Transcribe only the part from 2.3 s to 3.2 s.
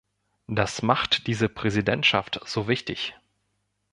so wichtig.